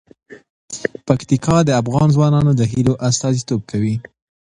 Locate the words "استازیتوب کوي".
3.09-3.95